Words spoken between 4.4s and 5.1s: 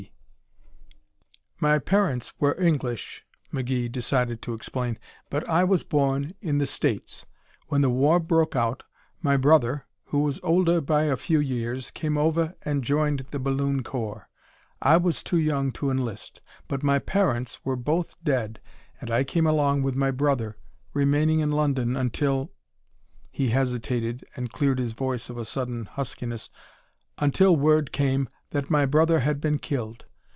to explain,